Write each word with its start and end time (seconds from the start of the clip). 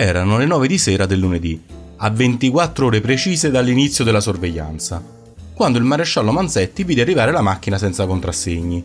Erano 0.00 0.38
le 0.38 0.46
9 0.46 0.68
di 0.68 0.78
sera 0.78 1.06
del 1.06 1.18
lunedì, 1.18 1.60
a 1.96 2.08
24 2.08 2.86
ore 2.86 3.00
precise 3.00 3.50
dall'inizio 3.50 4.04
della 4.04 4.20
sorveglianza, 4.20 5.02
quando 5.52 5.76
il 5.78 5.82
maresciallo 5.82 6.30
Manzetti 6.30 6.84
vide 6.84 7.00
arrivare 7.00 7.32
la 7.32 7.40
macchina 7.40 7.78
senza 7.78 8.06
contrassegni. 8.06 8.84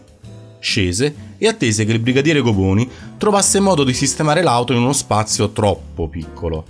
Scese 0.58 1.16
e 1.38 1.48
attese 1.48 1.86
che 1.86 1.92
il 1.92 2.00
brigadiere 2.00 2.42
Goboni 2.42 2.90
trovasse 3.20 3.60
modo 3.60 3.84
di 3.84 3.94
sistemare 3.94 4.42
l'auto 4.42 4.74
in 4.74 4.80
uno 4.80 4.92
spazio 4.92 5.52
troppo 5.52 6.08
piccolo. 6.08 6.66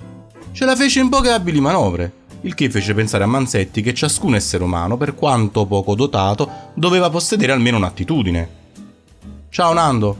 Ce 0.51 0.65
la 0.65 0.75
fece 0.75 0.99
in 0.99 1.07
poche 1.07 1.29
abili 1.29 1.61
manovre, 1.61 2.11
il 2.41 2.53
che 2.53 2.69
fece 2.69 2.93
pensare 2.93 3.23
a 3.23 3.27
Manzetti 3.27 3.81
che 3.81 3.93
ciascun 3.93 4.35
essere 4.35 4.65
umano, 4.65 4.97
per 4.97 5.15
quanto 5.15 5.65
poco 5.65 5.95
dotato, 5.95 6.49
doveva 6.73 7.09
possedere 7.09 7.53
almeno 7.53 7.77
un'attitudine. 7.77 8.49
Ciao 9.47 9.71
Nando. 9.71 10.17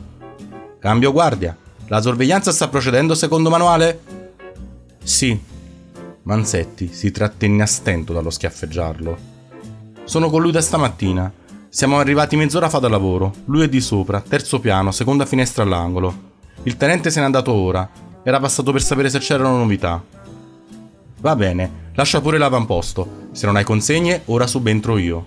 Cambio 0.80 1.12
guardia. 1.12 1.58
La 1.88 2.02
sorveglianza 2.02 2.54
sta 2.54 2.70
procedendo 2.70 3.14
secondo 3.16 3.50
manuale? 3.50 4.13
Sì. 5.04 5.40
Manzetti 6.24 6.94
si 6.94 7.12
trattenne 7.12 7.64
a 7.64 7.66
stento 7.66 8.14
dallo 8.14 8.30
schiaffeggiarlo. 8.30 9.32
Sono 10.06 10.30
con 10.30 10.42
lui 10.42 10.52
da 10.52 10.62
stamattina. 10.62 11.32
Siamo 11.68 12.00
arrivati 12.00 12.36
mezz'ora 12.36 12.70
fa 12.70 12.80
da 12.80 12.88
lavoro. 12.88 13.34
Lui 13.46 13.64
è 13.64 13.70
di 13.70 13.82
sopra, 13.82 14.22
terzo 14.22 14.60
piano, 14.60 14.92
seconda 14.92 15.26
finestra 15.26 15.64
all'angolo. 15.64 16.32
Il 16.64 16.78
tenente 16.78 17.10
se 17.10 17.20
n'è 17.20 17.26
andato 17.26 17.52
ora. 17.52 17.90
Era 18.24 18.40
passato 18.40 18.72
per 18.72 18.82
sapere 18.82 19.10
se 19.10 19.20
c'erano 19.20 19.58
novità. 19.58 20.02
Va 21.20 21.36
bene, 21.36 21.90
lascia 21.96 22.22
pure 22.22 22.38
l'avamposto. 22.38 23.28
Se 23.32 23.46
non 23.46 23.58
hai 23.58 23.64
consegne, 23.66 24.22
ora 24.26 24.48
subentro 24.48 24.98
io. 24.98 25.26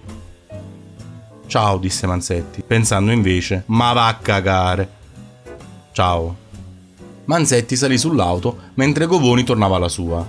Ciao, 1.47 1.79
disse 1.79 2.07
Manzetti, 2.07 2.63
pensando 2.67 3.13
invece, 3.13 3.65
ma 3.67 3.93
va 3.93 4.09
a 4.09 4.17
cagare. 4.17 4.89
Ciao. 5.93 6.46
Manzetti 7.27 7.75
salì 7.75 7.99
sull'auto 7.99 8.57
mentre 8.75 9.07
Govoni 9.07 9.43
tornava 9.43 9.77
alla 9.77 9.89
sua. 9.89 10.25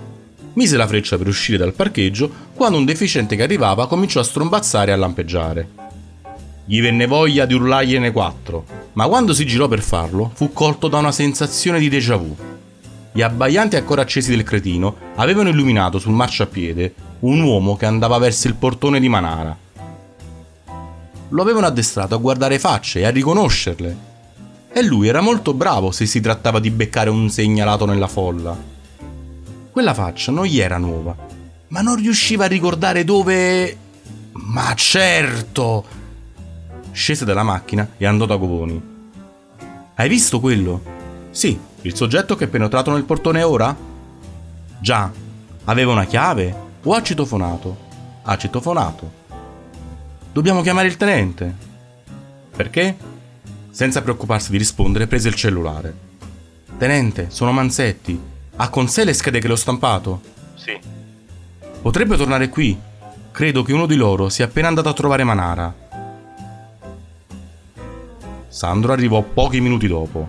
Mise 0.54 0.78
la 0.78 0.88
freccia 0.88 1.18
per 1.18 1.28
uscire 1.28 1.60
dal 1.60 1.74
parcheggio 1.74 2.30
quando 2.56 2.78
un 2.78 2.86
deficiente 2.86 3.36
che 3.36 3.44
arrivava 3.44 3.88
cominciò 3.88 4.20
a 4.20 4.24
strombazzare 4.24 4.90
e 4.90 4.94
a 4.94 4.98
lampeggiare. 4.98 5.70
Gli 6.66 6.82
venne 6.82 7.06
voglia 7.06 7.46
di 7.46 7.54
urlargliene 7.54 8.12
quattro, 8.12 8.66
ma 8.94 9.08
quando 9.08 9.34
si 9.34 9.46
girò 9.46 9.68
per 9.68 9.82
farlo 9.82 10.32
fu 10.34 10.52
colto 10.52 10.88
da 10.88 10.98
una 10.98 11.12
sensazione 11.12 11.80
di 11.80 11.88
déjà 11.88 12.16
vu. 12.16 12.36
Gli 13.12 13.22
abbaianti 13.22 13.76
ancora 13.76 14.02
accesi 14.02 14.32
del 14.32 14.44
cretino 14.44 14.96
avevano 15.16 15.50
illuminato 15.50 16.00
sul 16.00 16.14
marciapiede 16.14 16.94
un 17.20 17.42
uomo 17.42 17.78
che 17.78 17.86
andava 17.86 18.18
verso 18.18 18.48
il 18.48 18.56
portone 18.56 19.00
di 19.00 19.08
Manara. 19.08 19.56
Lo 21.30 21.42
avevano 21.42 21.68
addestrato 21.68 22.16
a 22.16 22.20
guardare 22.20 22.58
facce 22.58 23.00
e 23.00 23.06
a 23.06 23.10
riconoscerle, 23.12 23.98
e 24.78 24.84
lui 24.84 25.08
era 25.08 25.22
molto 25.22 25.56
bravo 25.56 25.90
se 25.90 26.06
si 26.06 26.22
trattava 26.22 26.60
di 26.60 26.70
beccare 26.70 27.10
un 27.10 27.32
segnalato 27.32 27.86
nella 27.86 28.06
folla. 28.06 28.56
Quella 29.72 29.96
faccia 29.96 30.32
non 30.32 30.46
gli 30.46 30.60
era 30.60 30.78
nuova, 30.78 31.16
ma 31.70 31.82
non 31.82 31.96
riusciva 31.96 32.46
a 32.46 32.48
ricordare 32.48 33.04
dove... 33.04 33.76
Ma 34.34 34.76
certo! 34.76 35.84
Scese 36.92 37.26
dalla 37.26 37.42
macchina 37.42 37.90
e 37.98 38.06
andò 38.06 38.28
da 38.28 38.36
Govoni. 38.36 38.80
Hai 39.96 40.08
visto 40.08 40.40
quello? 40.40 40.84
Sì, 41.32 41.60
il 41.82 41.96
soggetto 41.96 42.36
che 42.36 42.46
è 42.46 42.48
penetrato 42.48 42.92
nel 42.92 43.04
portone 43.04 43.42
ora? 43.42 43.76
Già. 44.80 45.12
Aveva 45.64 45.92
una 45.92 46.06
chiave 46.06 46.56
o 46.84 46.94
ha 46.94 47.02
citofonato? 47.02 47.78
Ha 48.22 48.38
citofonato. 48.38 49.12
Dobbiamo 50.32 50.62
chiamare 50.62 50.88
il 50.88 50.98
tenente. 50.98 51.56
Perché? 52.56 53.17
Senza 53.78 54.02
preoccuparsi 54.02 54.50
di 54.50 54.58
rispondere, 54.58 55.06
prese 55.06 55.28
il 55.28 55.36
cellulare. 55.36 55.94
Tenente, 56.80 57.28
sono 57.30 57.52
Manzetti. 57.52 58.20
Ha 58.56 58.70
con 58.70 58.88
sé 58.88 59.04
le 59.04 59.14
schede 59.14 59.40
che 59.40 59.48
l'ho 59.48 59.56
stampato? 59.56 60.20
Sì. 60.56 60.76
Potrebbe 61.80 62.18
tornare 62.18 62.50
qui. 62.50 62.76
Credo 63.30 63.62
che 63.62 63.74
uno 63.74 63.86
di 63.86 63.94
loro 63.94 64.30
sia 64.30 64.46
appena 64.46 64.68
andato 64.68 64.90
a 64.90 64.94
trovare 64.94 65.24
Manara. 65.24 65.72
Sandro 68.48 68.94
arrivò 68.94 69.22
pochi 69.22 69.62
minuti 69.62 69.86
dopo. 69.86 70.28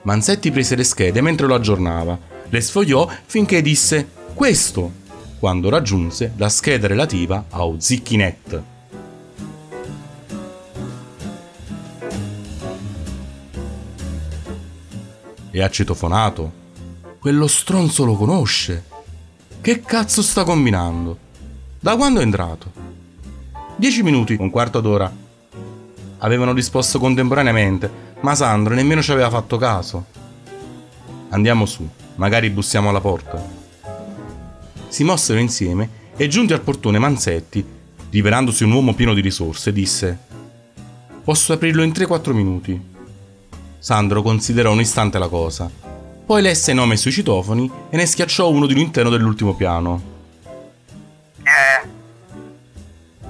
Manzetti 0.00 0.50
prese 0.50 0.76
le 0.76 0.84
schede 0.84 1.20
mentre 1.20 1.46
lo 1.46 1.54
aggiornava. 1.54 2.18
Le 2.48 2.60
sfogliò 2.62 3.10
finché 3.26 3.60
disse 3.60 4.08
questo, 4.32 4.90
quando 5.38 5.68
raggiunse 5.68 6.32
la 6.38 6.48
scheda 6.48 6.86
relativa 6.86 7.44
a 7.50 7.62
Ozicchinet. 7.66 8.62
E 15.50 15.62
ha 15.62 15.70
citofonato. 15.70 16.58
Quello 17.18 17.46
stronzo 17.46 18.04
lo 18.04 18.14
conosce. 18.14 18.84
Che 19.60 19.80
cazzo 19.80 20.22
sta 20.22 20.44
combinando? 20.44 21.18
Da 21.78 21.96
quando 21.96 22.20
è 22.20 22.22
entrato? 22.22 22.72
Dieci 23.76 24.02
minuti, 24.02 24.36
un 24.38 24.50
quarto 24.50 24.80
d'ora. 24.80 25.12
Avevano 26.18 26.52
risposto 26.52 26.98
contemporaneamente, 26.98 27.90
ma 28.20 28.34
Sandro 28.34 28.74
nemmeno 28.74 29.02
ci 29.02 29.12
aveva 29.12 29.30
fatto 29.30 29.56
caso. 29.56 30.04
Andiamo 31.30 31.66
su, 31.66 31.88
magari 32.16 32.50
bussiamo 32.50 32.88
alla 32.88 33.00
porta. 33.00 33.42
Si 34.88 35.04
mossero 35.04 35.38
insieme 35.38 35.88
e 36.16 36.28
giunti 36.28 36.52
al 36.52 36.60
portone 36.60 36.98
Manzetti, 36.98 37.64
rivelandosi 38.10 38.64
un 38.64 38.72
uomo 38.72 38.94
pieno 38.94 39.14
di 39.14 39.20
risorse, 39.20 39.72
disse 39.72 40.18
Posso 41.22 41.52
aprirlo 41.52 41.82
in 41.82 41.90
3-4 41.90 42.32
minuti. 42.32 42.89
Sandro 43.80 44.20
considerò 44.20 44.72
un 44.72 44.80
istante 44.80 45.18
la 45.18 45.28
cosa. 45.28 45.70
Poi 46.26 46.42
lesse 46.42 46.74
nome 46.74 46.98
sui 46.98 47.10
citofoni 47.10 47.68
e 47.88 47.96
ne 47.96 48.04
schiacciò 48.04 48.50
uno 48.50 48.66
di 48.66 48.74
all'interno 48.74 49.08
dell'ultimo 49.08 49.54
piano. 49.54 50.02
Eh. 51.42 51.88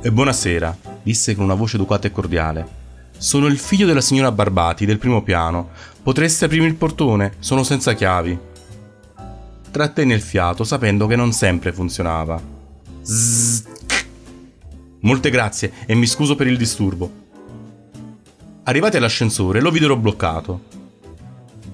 E 0.03 0.11
buonasera, 0.11 0.77
disse 1.05 1.37
con 1.37 1.45
una 1.45 1.55
voce 1.55 1.77
educata 1.77 2.09
e 2.09 2.11
cordiale. 2.11 2.79
Sono 3.17 3.47
il 3.47 3.59
figlio 3.59 3.87
della 3.87 4.01
signora 4.01 4.33
Barbati, 4.33 4.87
del 4.87 4.99
primo 4.99 5.23
piano. 5.23 5.69
Potreste 6.03 6.47
aprirmi 6.47 6.67
il 6.67 6.75
portone? 6.75 7.35
Sono 7.39 7.63
senza 7.63 7.93
chiavi. 7.93 8.37
Trattenne 9.71 10.15
il 10.15 10.21
fiato, 10.21 10.65
sapendo 10.65 11.07
che 11.07 11.15
non 11.15 11.33
sempre 11.33 11.73
funzionava. 11.73 12.43
Zzz. 13.03 13.65
Molte 15.03 15.31
grazie 15.31 15.73
e 15.87 15.95
mi 15.95 16.07
scuso 16.07 16.35
per 16.35 16.49
il 16.49 16.57
disturbo. 16.57 17.29
Arrivati 18.65 18.99
all'ascensore 18.99 19.61
lo 19.61 19.71
videro 19.71 19.97
bloccato. 19.97 20.61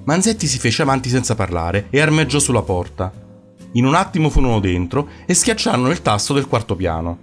Manzetti 0.05 0.47
si 0.47 0.59
fece 0.59 0.83
avanti 0.83 1.09
senza 1.09 1.35
parlare 1.35 1.89
e 1.91 2.01
armeggiò 2.01 2.39
sulla 2.39 2.63
porta. 2.63 3.13
In 3.73 3.85
un 3.85 3.95
attimo 3.95 4.31
furono 4.31 4.61
dentro 4.61 5.09
e 5.27 5.35
schiacciarono 5.35 5.91
il 5.91 6.01
tasto 6.01 6.33
del 6.33 6.47
quarto 6.47 6.77
piano. 6.77 7.19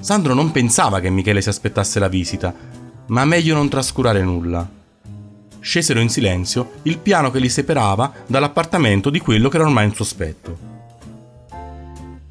Sandro 0.00 0.34
non 0.34 0.50
pensava 0.50 0.98
che 0.98 1.10
Michele 1.10 1.40
si 1.40 1.48
aspettasse 1.48 2.00
la 2.00 2.08
visita, 2.08 2.52
ma 3.06 3.24
meglio 3.24 3.54
non 3.54 3.68
trascurare 3.68 4.22
nulla. 4.22 4.68
Scesero 5.60 6.00
in 6.00 6.08
silenzio 6.08 6.72
il 6.82 6.98
piano 6.98 7.30
che 7.30 7.38
li 7.38 7.48
separava 7.48 8.12
dall'appartamento 8.26 9.10
di 9.10 9.20
quello 9.20 9.48
che 9.48 9.56
era 9.56 9.66
ormai 9.66 9.84
un 9.84 9.94
sospetto. 9.94 10.58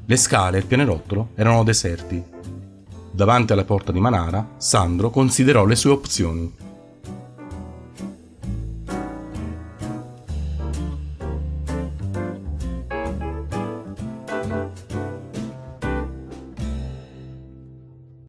Le 0.04 0.16
scale 0.16 0.58
e 0.58 0.60
il 0.60 0.66
pianerottolo 0.66 1.30
erano 1.34 1.64
deserti. 1.64 2.22
Davanti 3.20 3.52
alla 3.52 3.64
porta 3.64 3.92
di 3.92 4.00
Manara, 4.00 4.54
Sandro 4.56 5.10
considerò 5.10 5.66
le 5.66 5.76
sue 5.76 5.90
opzioni. 5.90 6.69